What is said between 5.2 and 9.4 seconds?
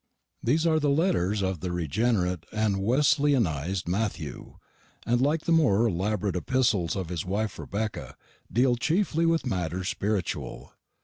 like the more elaborate epistles of his wife Rebecca, deal chiefly